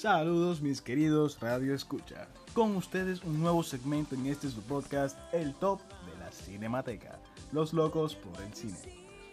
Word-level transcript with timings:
Saludos 0.00 0.62
mis 0.62 0.80
queridos 0.80 1.38
Radio 1.40 1.74
Escucha. 1.74 2.26
Con 2.54 2.74
ustedes 2.74 3.22
un 3.22 3.38
nuevo 3.38 3.62
segmento 3.62 4.14
en 4.14 4.28
este 4.28 4.48
su 4.48 4.62
podcast, 4.62 5.18
el 5.30 5.52
top 5.56 5.78
de 6.06 6.18
la 6.18 6.32
Cinemateca, 6.32 7.18
Los 7.52 7.74
locos 7.74 8.16
por 8.16 8.42
el 8.42 8.54
cine, 8.54 8.78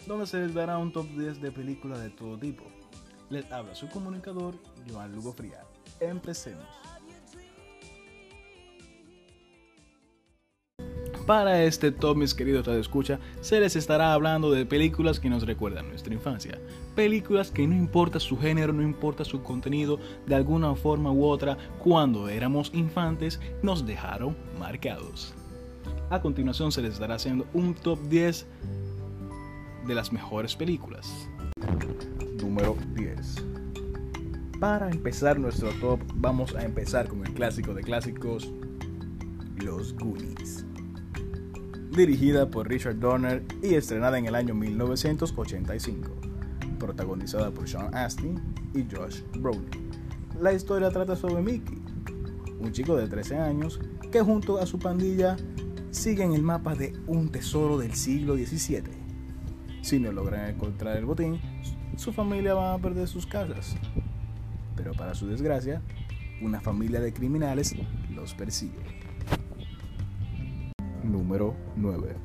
donde 0.07 0.27
se 0.27 0.39
les 0.39 0.53
dará 0.53 0.77
un 0.77 0.91
top 0.91 1.07
10 1.15 1.39
de 1.39 1.53
películas 1.53 2.01
de 2.01 2.09
todo 2.09 2.37
tipo. 2.37 2.65
Les 3.29 3.49
habla 3.49 3.75
su 3.75 3.87
comunicador, 3.87 4.55
Joan 4.91 5.15
Lugo 5.15 5.31
Fría. 5.31 5.63
Empecemos. 6.01 6.67
Para 11.27 11.65
este 11.65 11.91
top, 11.91 12.15
mis 12.15 12.33
queridos 12.33 12.65
Radio 12.65 12.79
Escucha, 12.79 13.19
se 13.41 13.59
les 13.59 13.75
estará 13.75 14.13
hablando 14.13 14.49
de 14.49 14.65
películas 14.65 15.19
que 15.19 15.29
nos 15.29 15.45
recuerdan 15.45 15.89
nuestra 15.89 16.13
infancia. 16.13 16.57
Películas 16.95 17.51
que 17.51 17.67
no 17.67 17.75
importa 17.75 18.17
su 18.21 18.37
género, 18.37 18.71
no 18.71 18.81
importa 18.81 19.25
su 19.25 19.43
contenido, 19.43 19.99
de 20.25 20.35
alguna 20.35 20.73
forma 20.75 21.11
u 21.11 21.25
otra, 21.25 21.57
cuando 21.79 22.29
éramos 22.29 22.71
infantes, 22.73 23.41
nos 23.61 23.85
dejaron 23.85 24.37
marcados. 24.57 25.33
A 26.09 26.21
continuación 26.21 26.71
se 26.71 26.81
les 26.81 26.93
estará 26.93 27.15
haciendo 27.15 27.45
un 27.53 27.75
top 27.75 27.99
10 28.07 28.45
de 29.85 29.95
las 29.95 30.13
mejores 30.13 30.55
películas. 30.55 31.27
Número 32.41 32.77
10. 32.95 33.43
Para 34.61 34.89
empezar 34.89 35.37
nuestro 35.37 35.71
top, 35.81 35.99
vamos 36.15 36.55
a 36.55 36.63
empezar 36.63 37.09
con 37.09 37.25
el 37.25 37.33
clásico 37.33 37.73
de 37.73 37.83
clásicos, 37.83 38.49
Los 39.57 39.93
Goonies 39.93 40.65
dirigida 41.97 42.47
por 42.47 42.69
Richard 42.69 42.99
Donner 42.99 43.43
y 43.63 43.73
estrenada 43.73 44.19
en 44.19 44.27
el 44.27 44.35
año 44.35 44.53
1985, 44.53 46.11
protagonizada 46.77 47.49
por 47.49 47.67
Sean 47.67 47.93
Astin 47.93 48.39
y 48.75 48.85
Josh 48.89 49.21
Brolin. 49.39 49.67
La 50.39 50.53
historia 50.53 50.91
trata 50.91 51.15
sobre 51.15 51.41
Mickey, 51.41 51.79
un 52.59 52.71
chico 52.71 52.95
de 52.95 53.07
13 53.07 53.39
años 53.39 53.79
que 54.11 54.21
junto 54.21 54.59
a 54.59 54.67
su 54.67 54.77
pandilla 54.77 55.37
siguen 55.89 56.33
el 56.33 56.43
mapa 56.43 56.75
de 56.75 56.93
un 57.07 57.29
tesoro 57.29 57.79
del 57.79 57.95
siglo 57.95 58.35
XVII. 58.35 58.83
Si 59.81 59.99
no 59.99 60.11
logran 60.11 60.51
encontrar 60.51 60.97
el 60.97 61.05
botín, 61.05 61.41
su 61.95 62.13
familia 62.13 62.53
va 62.53 62.75
a 62.75 62.77
perder 62.77 63.07
sus 63.07 63.25
casas. 63.25 63.75
Pero 64.75 64.91
para 64.93 65.15
su 65.15 65.25
desgracia, 65.25 65.81
una 66.43 66.61
familia 66.61 66.99
de 66.99 67.11
criminales 67.11 67.75
los 68.13 68.35
persigue 68.35 69.06
número 71.11 71.53
9. 71.75 72.15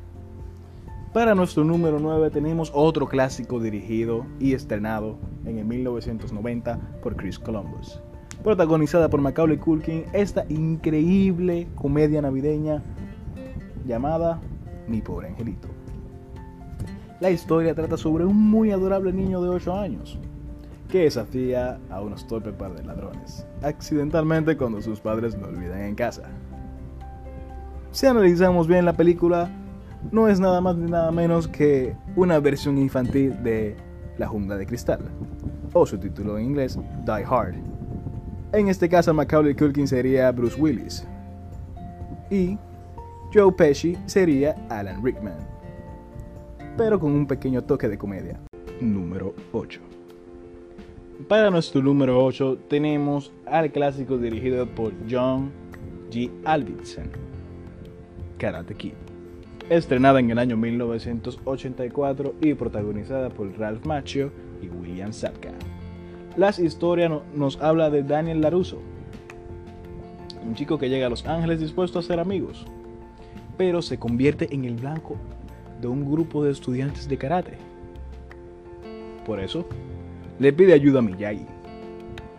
Para 1.13 1.35
nuestro 1.35 1.65
número 1.65 1.99
9 2.01 2.31
tenemos 2.31 2.71
otro 2.75 3.07
clásico 3.07 3.61
dirigido 3.61 4.25
y 4.41 4.55
estrenado 4.55 5.19
en 5.45 5.59
el 5.59 5.65
1990 5.67 6.79
por 7.03 7.17
Chris 7.17 7.39
Columbus. 7.39 8.01
Protagonizada 8.43 9.09
por 9.09 9.21
Macaulay 9.21 9.59
Culkin, 9.59 10.05
esta 10.13 10.45
increíble 10.49 11.69
comedia 11.75 12.23
navideña 12.23 12.83
llamada 13.87 14.41
Mi 14.89 15.01
pobre 15.01 15.29
angelito. 15.29 15.69
La 17.21 17.31
historia 17.31 17.75
trata 17.75 17.97
sobre 17.97 18.25
un 18.25 18.37
muy 18.37 18.73
adorable 18.73 19.13
niño 19.13 19.43
de 19.43 19.51
8 19.51 19.75
años 19.75 20.19
que 20.91 21.05
desafía 21.05 21.79
a 21.89 22.01
unos 22.01 22.27
torpes 22.27 22.53
par 22.55 22.75
de 22.75 22.85
ladrones, 22.85 23.47
accidentalmente 23.63 24.57
cuando 24.57 24.83
sus 24.83 25.01
padres 25.01 25.35
lo 25.39 25.49
olvidan 25.49 25.81
en 25.83 25.95
casa. 25.95 26.25
Si 27.93 28.07
analizamos 28.07 28.67
bien 28.67 28.87
la 28.87 28.95
película, 28.95 29.51
no 30.11 30.27
es 30.27 30.41
nada 30.41 30.63
más 30.63 30.77
ni 30.77 30.91
nada 30.91 31.13
menos 31.13 31.47
que 31.47 31.95
una 32.17 32.41
versión 32.41 32.79
infantil 32.79 33.43
de 33.43 33.77
La 34.17 34.27
Jungla 34.27 34.57
de 34.57 34.65
Cristal, 34.65 35.01
o 35.75 35.85
su 35.85 35.99
título 35.99 36.39
en 36.39 36.47
inglés, 36.47 36.79
Die 37.05 37.25
Hard. 37.29 37.57
En 38.55 38.69
este 38.69 38.89
caso, 38.89 39.13
Macaulay 39.13 39.55
Culkin 39.55 39.87
sería 39.87 40.33
Bruce 40.33 40.59
Willis 40.59 41.07
y 42.31 42.57
Joe 43.33 43.53
Pesci 43.53 43.99
sería 44.07 44.57
Alan 44.71 45.05
Rickman, 45.05 45.37
pero 46.79 46.99
con 46.99 47.13
un 47.13 47.27
pequeño 47.27 47.63
toque 47.63 47.89
de 47.89 47.99
comedia. 47.99 48.41
Número 48.81 49.35
8. 49.53 49.81
Para 51.29 51.51
nuestro 51.51 51.83
número 51.83 52.25
8 52.25 52.59
tenemos 52.71 53.33
al 53.45 53.71
clásico 53.71 54.17
dirigido 54.17 54.67
por 54.67 54.95
John 55.11 55.51
G. 56.11 56.31
Alvinson 56.47 57.32
Karate 58.39 58.75
Kid, 58.75 58.93
estrenada 59.71 60.21
en 60.21 60.31
el 60.31 60.39
año 60.39 60.57
1984 60.57 62.35
y 62.41 62.55
protagonizada 62.55 63.31
por 63.31 63.57
Ralph 63.59 63.85
Macchio 63.87 64.33
y 64.61 64.69
William 64.69 65.13
Zabka. 65.13 65.53
La 66.37 66.51
historia 66.51 67.11
nos 67.35 67.61
habla 67.61 67.91
de 67.91 68.03
Daniel 68.03 68.41
Laruso, 68.41 68.81
un 70.47 70.55
chico 70.55 70.79
que 70.79 70.89
llega 70.89 71.07
a 71.07 71.11
Los 71.11 71.27
Ángeles 71.27 71.61
dispuesto 71.61 71.99
a 71.99 72.03
ser 72.03 72.19
amigos, 72.21 72.67
pero 73.57 73.83
se 73.83 73.99
convierte 73.99 74.53
en 74.55 74.65
el 74.65 74.77
blanco 74.77 75.17
de 75.81 75.89
un 75.89 76.11
grupo 76.11 76.43
de 76.45 76.53
estudiantes 76.53 77.09
de 77.09 77.19
karate. 77.19 77.59
Por 79.27 79.41
eso, 79.41 79.67
le 80.39 80.53
pide 80.53 80.73
ayuda 80.73 80.99
a 80.99 81.03
Miyagi, 81.03 81.47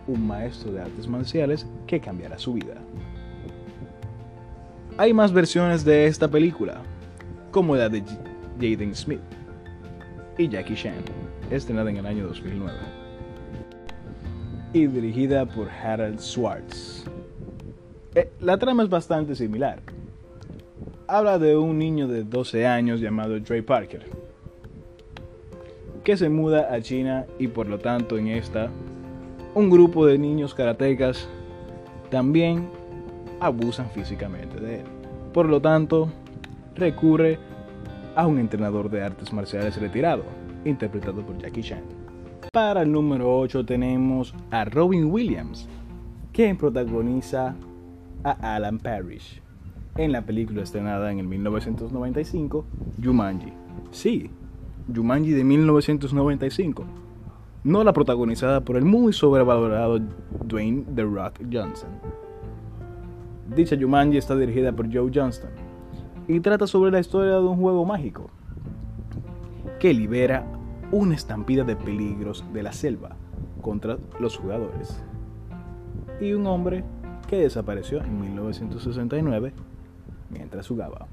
un 0.07 0.27
maestro 0.27 0.71
de 0.71 0.81
artes 0.81 1.07
marciales 1.07 1.65
que 1.87 1.99
cambiará 1.99 2.37
su 2.37 2.53
vida. 2.53 2.75
Hay 4.95 5.11
más 5.11 5.33
versiones 5.33 5.83
de 5.83 6.05
esta 6.05 6.27
película, 6.27 6.83
como 7.49 7.75
la 7.75 7.89
de 7.89 8.03
Jaden 8.59 8.93
Smith 8.93 9.19
y 10.37 10.47
Jackie 10.47 10.75
Chan, 10.75 10.93
estrenada 11.49 11.89
en 11.89 11.97
el 11.97 12.05
año 12.05 12.27
2009 12.27 12.71
y 14.71 14.85
dirigida 14.85 15.47
por 15.47 15.67
Harold 15.67 16.19
Swartz. 16.19 17.05
Eh, 18.13 18.29
la 18.39 18.59
trama 18.59 18.83
es 18.83 18.89
bastante 18.89 19.35
similar. 19.35 19.79
Habla 21.07 21.39
de 21.39 21.57
un 21.57 21.79
niño 21.79 22.07
de 22.07 22.23
12 22.23 22.67
años 22.67 22.99
llamado 23.01 23.41
Trey 23.41 23.63
Parker, 23.63 24.05
que 26.03 26.17
se 26.17 26.29
muda 26.29 26.71
a 26.71 26.79
China 26.81 27.25
y 27.39 27.47
por 27.47 27.67
lo 27.67 27.79
tanto 27.79 28.19
en 28.19 28.27
esta, 28.27 28.69
un 29.55 29.71
grupo 29.71 30.05
de 30.05 30.19
niños 30.19 30.53
karatecas 30.53 31.27
también 32.11 32.82
abusan 33.43 33.89
físicamente 33.89 34.59
de 34.59 34.81
él. 34.81 34.85
Por 35.33 35.49
lo 35.49 35.61
tanto, 35.61 36.09
recurre 36.75 37.39
a 38.15 38.25
un 38.25 38.39
entrenador 38.39 38.89
de 38.89 39.03
artes 39.03 39.33
marciales 39.33 39.79
retirado, 39.79 40.23
interpretado 40.65 41.25
por 41.25 41.37
Jackie 41.37 41.61
Chan. 41.61 41.83
Para 42.51 42.83
el 42.83 42.91
número 42.91 43.37
8 43.39 43.65
tenemos 43.65 44.33
a 44.51 44.65
Robin 44.65 45.11
Williams, 45.11 45.67
quien 46.31 46.57
protagoniza 46.57 47.55
a 48.23 48.55
Alan 48.55 48.79
Parrish 48.79 49.41
en 49.97 50.11
la 50.11 50.21
película 50.21 50.63
estrenada 50.63 51.11
en 51.11 51.19
el 51.19 51.27
1995, 51.27 52.65
Jumanji. 53.03 53.53
Sí, 53.91 54.29
Jumanji 54.93 55.31
de 55.31 55.43
1995. 55.43 56.85
No 57.63 57.83
la 57.83 57.93
protagonizada 57.93 58.61
por 58.61 58.75
el 58.75 58.85
muy 58.85 59.13
sobrevalorado 59.13 59.99
Dwayne 60.45 60.83
The 60.95 61.03
Rock 61.03 61.39
Johnson. 61.51 61.89
Dicha 63.47 63.75
Jumanji 63.79 64.17
está 64.17 64.35
dirigida 64.35 64.71
por 64.71 64.91
Joe 64.91 65.11
Johnston 65.13 65.51
y 66.27 66.39
trata 66.39 66.65
sobre 66.65 66.91
la 66.91 66.99
historia 66.99 67.33
de 67.33 67.39
un 67.39 67.57
juego 67.57 67.85
mágico 67.85 68.29
que 69.79 69.93
libera 69.93 70.45
una 70.91 71.15
estampida 71.15 71.63
de 71.63 71.75
peligros 71.75 72.45
de 72.53 72.63
la 72.63 72.71
selva 72.71 73.15
contra 73.61 73.97
los 74.19 74.37
jugadores 74.37 75.03
y 76.21 76.33
un 76.33 76.47
hombre 76.47 76.83
que 77.27 77.37
desapareció 77.37 78.01
en 78.01 78.21
1969 78.21 79.53
mientras 80.29 80.67
jugaba. 80.67 81.07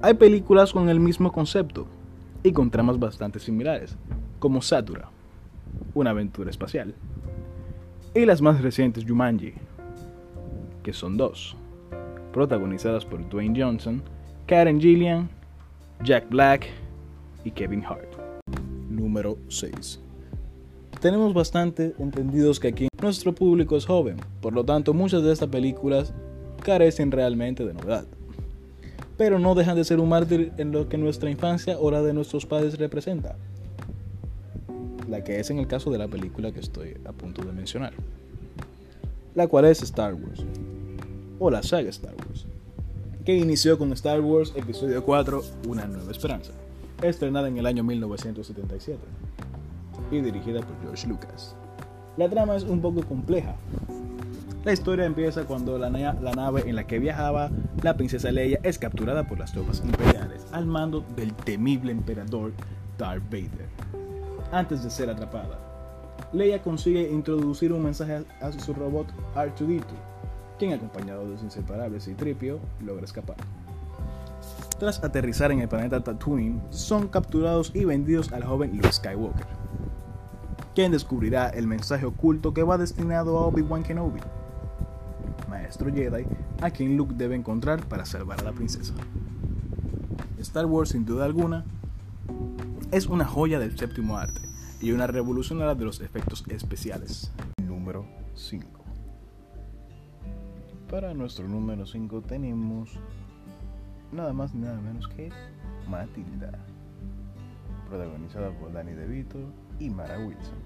Hay 0.00 0.14
películas 0.14 0.72
con 0.72 0.88
el 0.88 1.00
mismo 1.00 1.32
concepto 1.32 1.86
y 2.42 2.52
con 2.52 2.70
tramas 2.70 2.98
bastante 2.98 3.38
similares, 3.38 3.96
como 4.38 4.62
Satura, 4.62 5.10
una 5.94 6.10
aventura 6.10 6.50
espacial, 6.50 6.94
y 8.14 8.24
las 8.24 8.40
más 8.40 8.60
recientes 8.62 9.04
Jumanji, 9.06 9.54
que 10.88 10.94
son 10.94 11.18
dos, 11.18 11.54
protagonizadas 12.32 13.04
por 13.04 13.28
Dwayne 13.28 13.62
Johnson, 13.62 14.02
Karen 14.46 14.80
Gillian, 14.80 15.28
Jack 16.02 16.30
Black 16.30 16.66
y 17.44 17.50
Kevin 17.50 17.84
Hart. 17.84 18.08
Número 18.88 19.36
6. 19.48 20.00
Tenemos 20.98 21.34
bastante 21.34 21.94
entendidos 21.98 22.58
que 22.58 22.68
aquí 22.68 22.88
nuestro 23.02 23.34
público 23.34 23.76
es 23.76 23.84
joven, 23.84 24.16
por 24.40 24.54
lo 24.54 24.64
tanto 24.64 24.94
muchas 24.94 25.22
de 25.22 25.30
estas 25.30 25.50
películas 25.50 26.14
carecen 26.62 27.10
realmente 27.10 27.66
de 27.66 27.74
novedad. 27.74 28.06
Pero 29.18 29.38
no 29.38 29.54
dejan 29.54 29.76
de 29.76 29.84
ser 29.84 30.00
un 30.00 30.08
mártir 30.08 30.54
en 30.56 30.72
lo 30.72 30.88
que 30.88 30.96
nuestra 30.96 31.28
infancia 31.28 31.76
o 31.78 31.90
la 31.90 32.00
de 32.00 32.14
nuestros 32.14 32.46
padres 32.46 32.78
representa. 32.78 33.36
La 35.06 35.22
que 35.22 35.38
es 35.38 35.50
en 35.50 35.58
el 35.58 35.66
caso 35.66 35.90
de 35.90 35.98
la 35.98 36.08
película 36.08 36.50
que 36.50 36.60
estoy 36.60 36.96
a 37.04 37.12
punto 37.12 37.44
de 37.44 37.52
mencionar. 37.52 37.92
La 39.34 39.46
cual 39.46 39.66
es 39.66 39.82
Star 39.82 40.14
Wars 40.14 40.44
o 41.38 41.50
la 41.50 41.62
saga 41.62 41.90
Star 41.90 42.14
Wars, 42.14 42.46
que 43.24 43.36
inició 43.36 43.78
con 43.78 43.92
Star 43.92 44.20
Wars 44.20 44.52
Episodio 44.56 45.04
4, 45.04 45.42
Una 45.68 45.86
Nueva 45.86 46.10
Esperanza, 46.10 46.52
estrenada 47.02 47.48
en 47.48 47.58
el 47.58 47.66
año 47.66 47.84
1977 47.84 48.98
y 50.10 50.20
dirigida 50.20 50.60
por 50.60 50.80
George 50.82 51.06
Lucas. 51.06 51.54
La 52.16 52.28
trama 52.28 52.56
es 52.56 52.64
un 52.64 52.80
poco 52.80 53.02
compleja. 53.02 53.54
La 54.64 54.72
historia 54.72 55.04
empieza 55.04 55.44
cuando 55.44 55.78
la, 55.78 55.88
la, 55.88 56.32
nave 56.32 56.64
en 56.66 56.74
la 56.74 56.86
que 56.86 56.98
viajaba 56.98 57.50
la 57.82 57.96
princesa 57.96 58.32
Leia 58.32 58.58
es 58.64 58.78
capturada 58.78 59.26
por 59.26 59.38
las 59.38 59.52
tropas 59.52 59.80
imperiales 59.84 60.44
al 60.52 60.66
mando 60.66 61.04
del 61.14 61.32
temible 61.32 61.92
emperador 61.92 62.52
Darth 62.98 63.22
Vader. 63.30 63.68
Antes 64.50 64.82
de 64.82 64.90
ser 64.90 65.10
atrapada, 65.10 65.58
Leia 66.32 66.60
consigue 66.60 67.08
introducir 67.08 67.72
un 67.72 67.84
mensaje 67.84 68.24
a 68.40 68.52
su 68.52 68.74
robot 68.74 69.06
R2D2, 69.34 69.84
quien 70.58 70.72
acompañado 70.72 71.24
de 71.24 71.34
sus 71.34 71.44
inseparables 71.44 72.08
y 72.08 72.14
Tripio 72.14 72.58
logra 72.84 73.04
escapar. 73.04 73.36
Tras 74.78 75.02
aterrizar 75.02 75.50
en 75.50 75.60
el 75.60 75.68
planeta 75.68 76.02
Tatooine, 76.02 76.60
son 76.70 77.08
capturados 77.08 77.72
y 77.74 77.84
vendidos 77.84 78.32
al 78.32 78.44
joven 78.44 78.76
Luke 78.76 78.92
Skywalker, 78.92 79.46
quien 80.74 80.92
descubrirá 80.92 81.48
el 81.48 81.66
mensaje 81.66 82.06
oculto 82.06 82.54
que 82.54 82.62
va 82.62 82.78
destinado 82.78 83.38
a 83.38 83.46
Obi-Wan 83.46 83.82
Kenobi, 83.82 84.20
maestro 85.48 85.92
Jedi, 85.92 86.26
a 86.60 86.70
quien 86.70 86.96
Luke 86.96 87.14
debe 87.16 87.34
encontrar 87.34 87.84
para 87.86 88.06
salvar 88.06 88.40
a 88.40 88.44
la 88.44 88.52
princesa. 88.52 88.94
Star 90.38 90.66
Wars, 90.66 90.90
sin 90.90 91.04
duda 91.04 91.24
alguna, 91.24 91.64
es 92.92 93.06
una 93.06 93.24
joya 93.24 93.58
del 93.58 93.76
séptimo 93.76 94.16
arte 94.16 94.40
y 94.80 94.92
una 94.92 95.08
revolucionaria 95.08 95.74
de 95.74 95.84
los 95.84 96.00
efectos 96.00 96.44
especiales. 96.48 97.32
Número 97.60 98.06
5. 98.34 98.77
Para 100.90 101.12
nuestro 101.12 101.46
número 101.46 101.84
5 101.84 102.22
tenemos 102.22 102.98
nada 104.10 104.32
más 104.32 104.54
ni 104.54 104.62
nada 104.62 104.80
menos 104.80 105.06
que 105.06 105.30
Matilda, 105.86 106.50
protagonizada 107.90 108.50
por 108.52 108.72
Danny 108.72 108.92
DeVito 108.92 109.38
y 109.78 109.90
Mara 109.90 110.18
Wilson, 110.18 110.56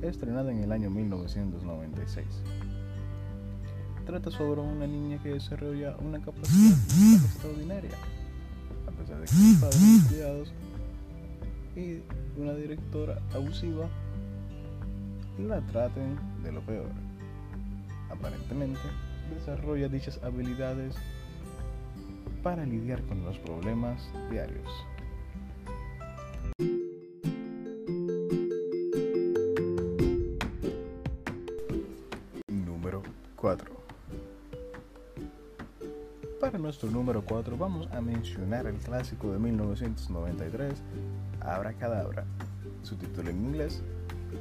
estrenada 0.00 0.50
en 0.50 0.60
el 0.60 0.72
año 0.72 0.88
1996. 0.88 2.26
Trata 4.06 4.30
sobre 4.30 4.62
una 4.62 4.86
niña 4.86 5.22
que 5.22 5.34
desarrolla 5.34 5.98
una 5.98 6.18
capacidad 6.22 6.78
extraordinaria, 7.26 7.98
a 8.88 8.90
pesar 8.90 9.16
de 9.16 9.26
que 9.26 9.32
sus 9.32 9.58
padres 9.58 10.04
cuidados 10.08 10.54
y 11.76 12.40
una 12.40 12.54
directora 12.54 13.20
abusiva 13.34 13.86
la 15.38 15.60
traten 15.66 16.18
de 16.42 16.52
lo 16.52 16.62
peor. 16.62 17.03
Aparentemente, 18.14 18.80
desarrolla 19.34 19.88
dichas 19.88 20.20
habilidades 20.22 20.94
para 22.44 22.64
lidiar 22.64 23.02
con 23.02 23.24
los 23.24 23.36
problemas 23.38 24.08
diarios. 24.30 24.68
Número 32.48 33.02
4. 33.36 33.84
Para 36.40 36.58
nuestro 36.58 36.90
número 36.90 37.24
4 37.24 37.56
vamos 37.56 37.88
a 37.90 38.00
mencionar 38.00 38.66
el 38.66 38.76
clásico 38.76 39.32
de 39.32 39.38
1993 39.40 40.82
Cadabra, 41.78 42.24
su 42.82 42.96
título 42.96 43.30
en 43.30 43.44
inglés 43.44 43.82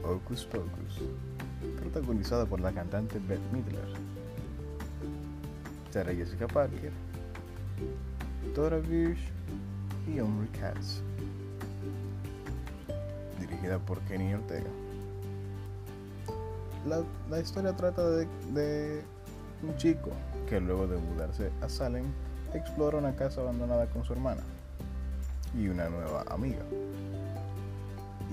Hocus 0.04 0.46
Pocus, 0.46 1.02
protagonizada 1.80 2.46
por 2.46 2.60
la 2.60 2.72
cantante 2.72 3.20
Beth 3.20 3.42
Midler, 3.52 3.88
Sarah 5.92 6.14
Jessica 6.14 6.48
Parker, 6.48 6.92
Dora 8.56 8.78
Birch 8.78 9.20
y 10.08 10.20
Omri 10.20 10.48
Katz, 10.50 11.02
dirigida 13.40 13.80
por 13.80 14.00
Kenny 14.02 14.34
Ortega. 14.34 14.70
La, 17.30 17.40
historia 17.40 17.74
trata 17.76 18.10
de, 18.10 18.28
de 18.54 19.02
un 19.62 19.76
chico 19.78 20.12
que 20.50 20.60
luego 20.60 20.86
de 20.88 20.98
mudarse 20.98 21.50
a 21.62 21.70
Salem 21.70 22.06
explora 22.54 22.98
una 22.98 23.16
casa 23.16 23.42
abandonada 23.42 23.88
con 23.88 24.04
su 24.04 24.14
hermana 24.14 24.44
y 25.56 25.68
una 25.68 25.90
nueva 25.90 26.24
amiga. 26.30 26.64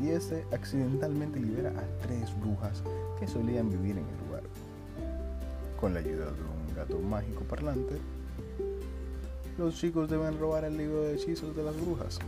Y 0.02 0.08
este 0.08 0.44
accidentalmente 0.52 1.38
libera 1.38 1.70
a 1.70 2.02
tres 2.02 2.30
brujas 2.40 2.82
que 3.18 3.26
solían 3.26 3.68
vivir 3.68 3.98
en 3.98 4.06
el 4.06 4.26
lugar. 4.26 4.42
Con 5.78 5.92
la 5.92 6.00
ayuda 6.00 6.26
de 6.26 6.42
un 6.42 6.74
gato 6.74 6.98
mágico 6.98 7.42
parlante, 7.44 7.96
los 9.58 9.76
chicos 9.76 10.08
deben 10.08 10.38
robar 10.38 10.64
el 10.64 10.76
libro 10.76 11.02
de 11.02 11.14
hechizos 11.16 11.54
de 11.54 11.62
las 11.62 11.78
brujas 11.78 12.18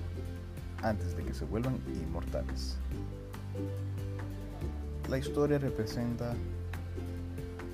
antes 0.83 1.17
de 1.17 1.25
que 1.25 1.33
se 1.33 1.47
vuelvan 1.47 1.79
inmortales. 2.07 2.77
La 5.09 5.17
historia 5.19 5.59
representa 5.59 6.35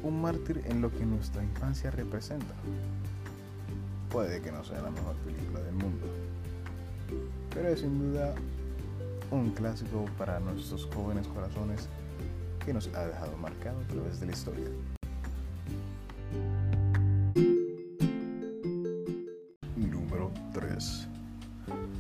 un 0.05 0.23
mártir 0.23 0.62
en 0.67 0.81
lo 0.81 0.93
que 0.93 1.05
nuestra 1.05 1.43
infancia 1.43 1.91
representa. 1.91 2.55
Puede 4.11 4.41
que 4.41 4.53
no 4.53 4.65
sea 4.65 4.81
la 4.81 4.91
mejor 4.91 5.17
película 5.17 5.61
del 5.61 5.75
mundo, 5.75 6.06
pero 7.53 7.69
es 7.69 7.81
sin 7.81 7.99
duda 7.99 8.35
un 9.31 9.51
clásico 9.51 10.05
para 10.17 10.41
nuestros 10.41 10.87
jóvenes 10.95 11.27
corazones 11.29 11.89
que 12.65 12.73
nos 12.73 12.89
ha 12.95 13.07
dejado 13.07 13.37
marcado 13.37 13.79
a 13.81 13.87
través 13.89 14.21
de 14.21 14.27
la 14.27 14.33
historia. 14.33 14.67
Número 19.77 20.31
3. 20.53 21.09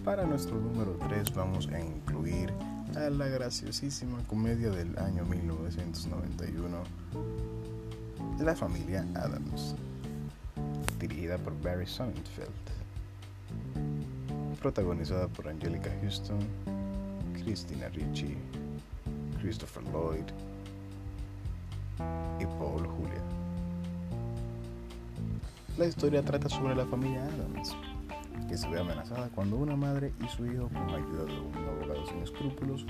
Para 0.04 0.24
nuestro 0.24 0.56
número 0.56 0.96
3 1.08 1.34
vamos 1.34 1.68
a 1.68 1.80
incluir 1.80 2.52
a 2.96 3.10
la 3.10 3.26
graciosísima 3.28 4.18
comedia 4.26 4.70
del 4.70 4.98
año 4.98 5.24
1991, 5.24 6.82
La 8.40 8.56
familia 8.56 9.06
Adams, 9.14 9.74
dirigida 10.98 11.36
por 11.38 11.60
Barry 11.60 11.86
Sonnenfeld 11.86 12.78
protagonizada 14.58 15.28
por 15.28 15.48
Angelica 15.48 15.90
Houston, 16.02 16.38
Christina 17.48 17.88
Ricci, 17.88 18.36
Christopher 19.40 19.82
Lloyd 19.84 20.26
y 22.38 22.44
Paul 22.44 22.86
Julia. 22.86 23.22
La 25.78 25.86
historia 25.86 26.22
trata 26.22 26.50
sobre 26.50 26.74
la 26.74 26.84
familia 26.84 27.24
Adams, 27.24 27.74
que 28.50 28.58
se 28.58 28.68
ve 28.68 28.78
amenazada 28.78 29.30
cuando 29.34 29.56
una 29.56 29.76
madre 29.76 30.12
y 30.22 30.28
su 30.28 30.44
hijo, 30.44 30.68
con 30.68 30.90
ayuda 30.90 31.24
de 31.24 31.40
un 31.40 31.54
abogado 31.54 32.06
sin 32.06 32.18
escrúpulos, 32.18 32.84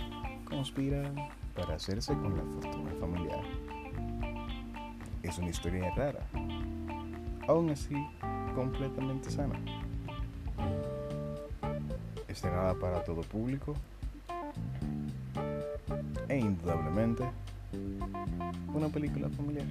conspiran 0.44 1.14
para 1.54 1.76
hacerse 1.76 2.12
con 2.14 2.36
la 2.36 2.42
fortuna 2.42 2.90
familiar. 2.98 3.44
Es 5.22 5.38
una 5.38 5.50
historia 5.50 5.94
rara, 5.94 6.26
aún 7.46 7.70
así 7.70 7.94
completamente 8.56 9.30
sana 9.30 9.54
estrenada 12.26 12.74
para 12.74 13.04
todo 13.04 13.22
público 13.22 13.76
e 16.28 16.38
indudablemente 16.38 17.24
una 18.74 18.88
película 18.88 19.28
familiar 19.30 19.66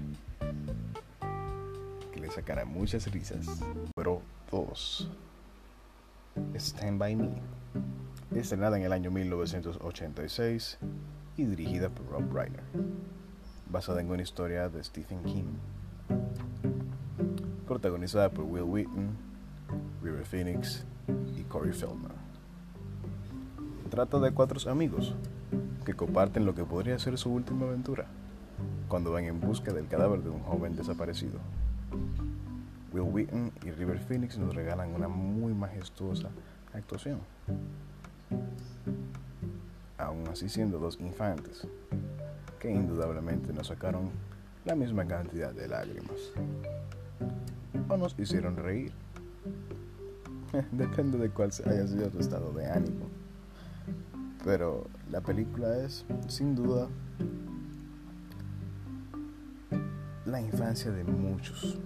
que 2.11 2.19
le 2.19 2.29
sacará 2.31 2.65
muchas 2.65 3.11
risas. 3.11 3.47
Pero 3.95 4.21
2. 4.51 5.11
Stand 6.55 6.99
By 6.99 7.15
Me, 7.15 7.29
estrenada 8.35 8.77
en 8.77 8.83
el 8.83 8.93
año 8.93 9.11
1986 9.11 10.77
y 11.37 11.45
dirigida 11.45 11.89
por 11.89 12.07
Rob 12.07 12.31
Reiner, 12.31 12.63
basada 13.69 14.01
en 14.01 14.11
una 14.11 14.21
historia 14.21 14.69
de 14.69 14.83
Stephen 14.83 15.23
King, 15.23 15.57
protagonizada 17.65 18.29
por 18.29 18.45
Will 18.45 18.63
Wheaton, 18.63 19.17
River 20.03 20.25
Phoenix 20.25 20.85
y 21.35 21.43
Corey 21.43 21.73
Feldman 21.73 22.27
trata 23.87 24.19
de 24.19 24.31
cuatro 24.31 24.59
amigos 24.69 25.15
que 25.87 25.93
comparten 25.93 26.45
lo 26.45 26.53
que 26.53 26.65
podría 26.65 26.99
ser 26.99 27.17
su 27.17 27.31
última 27.31 27.65
aventura 27.65 28.07
cuando 28.89 29.09
van 29.13 29.23
en 29.23 29.39
busca 29.39 29.71
del 29.71 29.87
cadáver 29.87 30.21
de 30.21 30.29
un 30.29 30.41
joven 30.41 30.75
desaparecido. 30.75 31.39
Will 32.91 33.03
Wheaton 33.03 33.53
y 33.65 33.71
River 33.71 33.97
Phoenix 33.99 34.37
nos 34.37 34.53
regalan 34.53 34.93
una 34.93 35.07
muy 35.07 35.53
majestuosa 35.53 36.27
actuación, 36.73 37.21
aún 39.97 40.27
así 40.27 40.49
siendo 40.49 40.77
dos 40.77 40.99
infantes 40.99 41.65
que 42.59 42.69
indudablemente 42.69 43.53
nos 43.53 43.67
sacaron 43.67 44.09
la 44.65 44.75
misma 44.75 45.07
cantidad 45.07 45.53
de 45.53 45.69
lágrimas 45.69 46.33
o 47.87 47.95
nos 47.95 48.13
hicieron 48.19 48.57
reír. 48.57 48.91
Depende 50.73 51.17
de 51.17 51.29
cuál 51.29 51.51
haya 51.65 51.87
sido 51.87 52.09
tu 52.09 52.19
estado 52.19 52.51
de 52.51 52.65
ánimo. 52.69 53.05
Pero 54.43 54.85
la 55.11 55.21
película 55.21 55.77
es, 55.77 56.05
sin 56.27 56.55
duda, 56.55 56.87
la 60.25 60.41
infancia 60.41 60.91
de 60.91 61.03
muchos, 61.03 61.79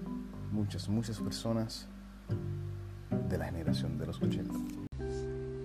muchas, 0.52 0.90
muchas 0.90 1.20
personas 1.20 1.88
de 3.30 3.38
la 3.38 3.46
generación 3.46 3.98
de 3.98 4.08
los 4.08 4.22
80. 4.22 4.54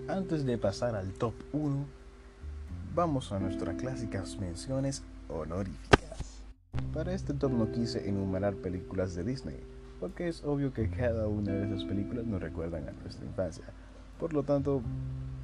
Antes 0.07 0.45
de 0.45 0.57
pasar 0.57 0.95
al 0.95 1.11
top 1.13 1.33
1, 1.53 1.85
vamos 2.95 3.31
a 3.31 3.39
nuestras 3.39 3.75
clásicas 3.75 4.37
menciones 4.37 5.03
honoríficas. 5.27 6.43
Para 6.93 7.13
este 7.13 7.33
top 7.33 7.51
no 7.51 7.71
quise 7.71 8.07
enumerar 8.07 8.55
películas 8.55 9.15
de 9.15 9.23
Disney, 9.23 9.59
porque 9.99 10.27
es 10.27 10.43
obvio 10.43 10.71
que 10.73 10.89
cada 10.89 11.27
una 11.27 11.53
de 11.53 11.65
esas 11.65 11.83
películas 11.83 12.25
nos 12.25 12.41
recuerdan 12.41 12.87
a 12.87 12.91
nuestra 12.91 13.25
infancia. 13.25 13.65
Por 14.19 14.33
lo 14.33 14.43
tanto, 14.43 14.81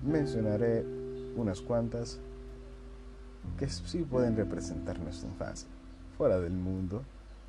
mencionaré 0.03 1.02
unas 1.36 1.62
cuantas 1.62 2.20
que 3.58 3.68
sí 3.70 4.00
pueden 4.00 4.36
representar 4.36 5.00
nuestra 5.00 5.30
infancia, 5.30 5.68
fuera 6.18 6.40
del 6.40 6.54
mundo 6.54 7.04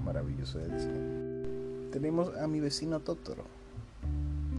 maravilloso 0.04 0.58
de 0.58 0.68
Disney. 0.68 1.90
Tenemos 1.92 2.36
a 2.36 2.46
mi 2.46 2.60
vecino 2.60 3.00
Totoro, 3.00 3.44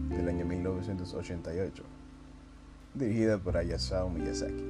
del 0.08 0.28
año 0.28 0.46
1988, 0.46 1.82
dirigida 2.94 3.38
por 3.38 3.56
Hayasao 3.56 4.08
Miyazaki. 4.08 4.64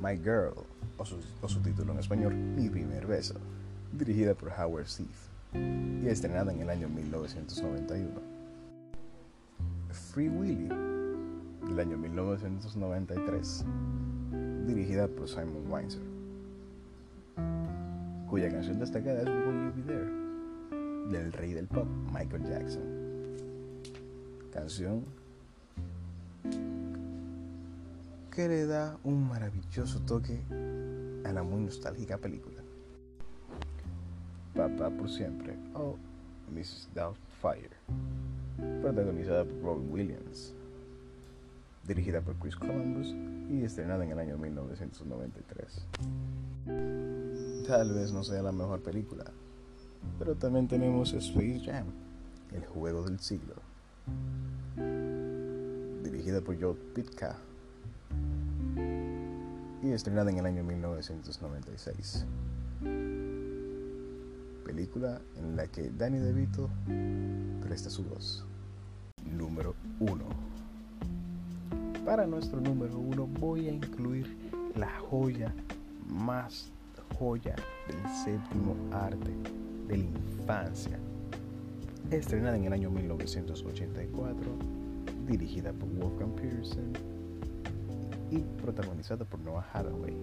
My 0.00 0.16
Girl, 0.16 0.54
o 0.96 1.04
su, 1.04 1.60
título 1.60 1.92
en 1.92 1.98
español, 1.98 2.34
Mi 2.34 2.68
primer 2.70 3.06
beso, 3.06 3.34
dirigida 3.92 4.34
por 4.34 4.50
Howard 4.50 4.86
Steve 4.86 5.08
y 6.02 6.06
estrenada 6.08 6.52
en 6.52 6.60
el 6.60 6.70
año 6.70 6.88
1991. 6.88 8.08
Free 9.90 10.28
Willy, 10.28 10.68
del 11.70 11.78
año 11.78 11.96
1993, 11.96 13.64
dirigida 14.66 15.06
por 15.06 15.28
Simon 15.28 15.70
Weinzer, 15.70 16.02
cuya 18.28 18.50
canción 18.50 18.80
destacada 18.80 19.22
es 19.22 19.28
Will 19.28 19.66
You 19.66 19.72
Be 19.76 19.82
There, 19.82 20.10
del 21.10 21.32
rey 21.32 21.52
del 21.52 21.68
pop, 21.68 21.86
Michael 22.12 22.44
Jackson. 22.44 22.82
Canción 24.52 25.04
que 28.32 28.48
le 28.48 28.66
da 28.66 28.98
un 29.04 29.28
maravilloso 29.28 30.00
toque 30.00 30.40
a 31.24 31.32
la 31.32 31.44
muy 31.44 31.60
nostálgica 31.60 32.18
película. 32.18 32.62
Papá 34.56 34.90
por 34.90 35.08
siempre 35.08 35.54
o 35.74 35.96
Mrs. 36.52 36.88
Doubtfire, 36.94 37.76
protagonizada 38.82 39.44
por 39.44 39.62
Robin 39.62 39.92
Williams, 39.92 40.54
dirigida 41.90 42.20
por 42.20 42.36
Chris 42.36 42.54
Columbus 42.54 43.16
y 43.50 43.64
estrenada 43.64 44.04
en 44.04 44.12
el 44.12 44.18
año 44.20 44.38
1993. 44.38 45.86
Tal 47.66 47.92
vez 47.92 48.12
no 48.12 48.22
sea 48.22 48.42
la 48.42 48.52
mejor 48.52 48.80
película, 48.80 49.24
pero 50.16 50.36
también 50.36 50.68
tenemos 50.68 51.12
Space 51.12 51.62
Jam, 51.64 51.86
el 52.54 52.64
juego 52.64 53.02
del 53.02 53.18
siglo, 53.18 53.54
dirigida 56.04 56.40
por 56.40 56.60
Joe 56.60 56.76
Pitka 56.94 57.36
y 59.82 59.90
estrenada 59.90 60.30
en 60.30 60.38
el 60.38 60.46
año 60.46 60.62
1996. 60.62 62.24
Película 64.64 65.20
en 65.36 65.56
la 65.56 65.66
que 65.66 65.90
Danny 65.90 66.18
DeVito 66.18 66.70
presta 67.60 67.90
su 67.90 68.04
voz. 68.04 68.46
Número 69.24 69.74
1. 69.98 70.49
Para 72.10 72.26
nuestro 72.26 72.60
número 72.60 72.98
1 72.98 73.24
voy 73.38 73.68
a 73.68 73.72
incluir 73.72 74.26
la 74.74 74.90
joya 74.98 75.54
más 76.08 76.72
joya 77.16 77.54
del 77.86 77.98
séptimo 78.24 78.74
arte 78.90 79.30
de 79.86 79.96
la 79.96 80.02
infancia. 80.02 80.98
Estrenada 82.10 82.56
en 82.56 82.64
el 82.64 82.72
año 82.72 82.90
1984, 82.90 84.50
dirigida 85.28 85.72
por 85.72 85.88
Wolfgang 85.88 86.34
Peterson 86.34 86.92
y 88.32 88.38
protagonizada 88.60 89.24
por 89.24 89.38
Noah 89.38 89.64
Hathaway. 89.72 90.16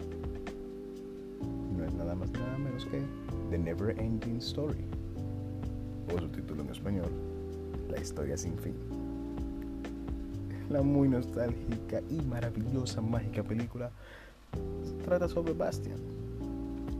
No 1.77 1.86
es 1.86 1.94
nada 1.94 2.15
más 2.15 2.29
nada 2.32 2.58
menos 2.58 2.86
que 2.88 3.01
The 3.50 3.58
Never 3.58 3.98
Ending 3.98 4.39
Story, 4.39 4.84
o 6.13 6.20
su 6.20 6.27
título 6.27 6.63
en 6.63 6.70
español, 6.70 7.10
La 7.89 7.98
historia 7.98 8.36
sin 8.36 8.58
fin. 8.58 8.97
La 10.69 10.81
muy 10.81 11.07
nostálgica 11.07 12.01
y 12.09 12.21
maravillosa 12.21 13.01
mágica 13.01 13.43
película 13.43 13.91
trata 15.05 15.27
sobre 15.27 15.53
Bastian, 15.53 16.00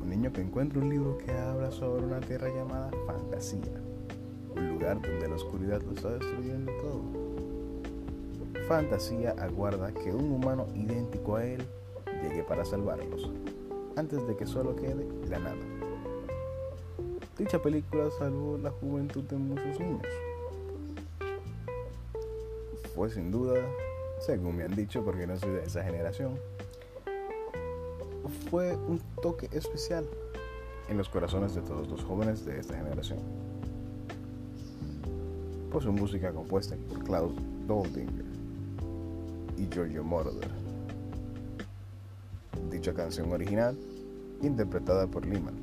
un 0.02 0.10
niño 0.10 0.32
que 0.32 0.42
encuentra 0.42 0.80
un 0.80 0.90
libro 0.90 1.18
que 1.18 1.32
habla 1.32 1.72
sobre 1.72 2.06
una 2.06 2.20
tierra 2.20 2.48
llamada 2.50 2.92
Fantasía, 3.06 3.82
un 4.56 4.70
lugar 4.70 5.02
donde 5.02 5.28
la 5.28 5.36
oscuridad 5.36 5.82
lo 5.82 5.92
está 5.92 6.10
destruyendo 6.12 6.72
todo 6.82 7.28
fantasía 8.68 9.32
aguarda 9.40 9.94
que 9.94 10.12
un 10.12 10.30
humano 10.30 10.68
idéntico 10.76 11.38
a 11.38 11.46
él 11.46 11.66
llegue 12.22 12.44
para 12.44 12.66
salvarlos, 12.66 13.32
antes 13.96 14.28
de 14.28 14.36
que 14.36 14.46
solo 14.46 14.76
quede 14.76 15.08
la 15.30 15.40
nada. 15.40 15.56
Dicha 17.38 17.62
película 17.62 18.10
salvó 18.20 18.58
la 18.58 18.72
juventud 18.72 19.24
de 19.24 19.38
muchos 19.38 19.80
niños. 19.80 20.06
Fue 22.98 23.12
sin 23.12 23.30
duda, 23.30 23.54
según 24.20 24.58
me 24.58 24.64
han 24.64 24.76
dicho, 24.76 25.06
porque 25.06 25.28
no 25.28 25.38
soy 25.38 25.52
de 25.52 25.66
esa 25.66 25.84
generación, 25.84 26.32
fue 28.50 28.76
un 28.76 29.00
toque 29.22 29.48
especial 29.52 30.04
en 30.90 30.98
los 30.98 31.08
corazones 31.08 31.54
de 31.54 31.62
todos 31.62 31.88
los 31.90 32.04
jóvenes 32.04 32.44
de 32.44 32.60
esta 32.60 32.76
generación. 32.76 33.20
Por 35.72 35.84
su 35.84 35.92
música 35.92 36.32
compuesta 36.32 36.76
por 36.90 37.04
Klaus 37.04 37.34
Doldinger 37.68 38.26
y 39.58 39.68
Giorgio 39.72 40.04
Moroder. 40.04 40.50
Dicha 42.72 42.96
canción 42.96 43.32
original, 43.32 43.78
interpretada 44.42 45.06
por 45.06 45.24
Lehman, 45.24 45.54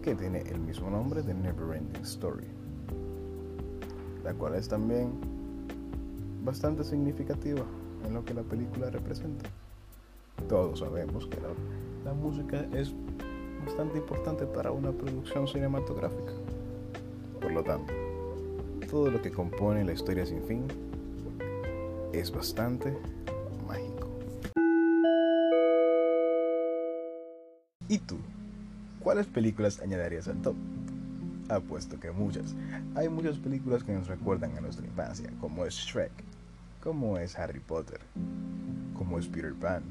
que 0.00 0.14
tiene 0.14 0.42
el 0.42 0.60
mismo 0.60 0.90
nombre 0.90 1.22
de 1.22 1.34
Neverending 1.34 2.02
Story, 2.02 2.46
la 4.22 4.32
cual 4.34 4.54
es 4.54 4.68
también 4.68 5.31
bastante 6.44 6.84
significativa 6.84 7.64
en 8.06 8.14
lo 8.14 8.24
que 8.24 8.34
la 8.34 8.42
película 8.42 8.90
representa. 8.90 9.48
Todos 10.48 10.80
sabemos 10.80 11.26
que 11.26 11.40
la, 11.40 11.48
la 12.04 12.14
música 12.14 12.66
es 12.72 12.92
bastante 13.64 13.98
importante 13.98 14.44
para 14.46 14.72
una 14.72 14.90
producción 14.92 15.46
cinematográfica. 15.46 16.32
Por 17.40 17.52
lo 17.52 17.62
tanto, 17.62 17.92
todo 18.90 19.10
lo 19.10 19.22
que 19.22 19.30
compone 19.30 19.84
la 19.84 19.92
historia 19.92 20.26
sin 20.26 20.42
fin 20.42 20.64
es 22.12 22.30
bastante 22.30 22.96
mágico. 23.66 24.08
¿Y 27.88 27.98
tú? 27.98 28.16
¿Cuáles 29.00 29.26
películas 29.26 29.80
añadirías 29.80 30.28
al 30.28 30.40
top? 30.42 30.56
Apuesto 31.48 31.98
que 31.98 32.10
muchas. 32.10 32.54
Hay 32.94 33.08
muchas 33.08 33.38
películas 33.38 33.82
que 33.82 33.92
nos 33.92 34.06
recuerdan 34.06 34.56
a 34.56 34.60
nuestra 34.60 34.86
infancia, 34.86 35.30
como 35.40 35.66
es 35.66 35.74
Shrek, 35.74 36.12
como 36.82 37.16
es 37.16 37.38
Harry 37.38 37.60
Potter, 37.60 38.00
como 38.94 39.18
es 39.18 39.26
Peter 39.28 39.54
Pan, 39.54 39.82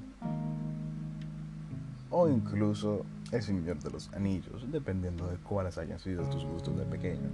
o 2.09 2.27
incluso 2.27 3.05
El 3.31 3.41
Señor 3.41 3.79
de 3.79 3.91
los 3.91 4.11
Anillos, 4.13 4.69
dependiendo 4.71 5.27
de 5.27 5.37
cuáles 5.37 5.77
hayan 5.77 5.99
sido 5.99 6.23
tus 6.29 6.43
gustos 6.43 6.77
de 6.77 6.85
pequeño. 6.85 7.29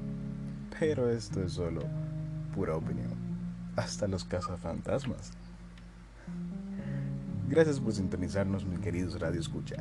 Pero 0.79 1.09
esto 1.09 1.41
es 1.41 1.53
solo 1.53 1.81
pura 2.53 2.75
opinión 2.75 3.13
hasta 3.75 4.07
los 4.07 4.23
cazafantasmas. 4.25 5.31
Gracias 7.49 7.79
por 7.79 7.93
sintonizarnos, 7.93 8.65
mis 8.65 8.79
queridos 8.79 9.19
Radio 9.19 9.39
Escucha. 9.39 9.77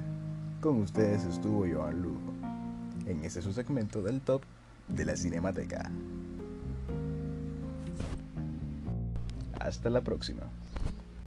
Con 0.61 0.81
ustedes 0.81 1.25
estuvo 1.25 1.67
Joan 1.71 2.01
Lujo 2.01 2.33
en 3.07 3.25
este 3.25 3.43
su 3.43 3.53
segmento 3.53 4.03
del 4.03 4.21
top 4.21 4.43
de 4.89 5.05
la 5.05 5.17
Cinemateca. 5.17 5.91
Hasta 9.67 9.91
la 9.91 10.01
próxima. 10.01 10.43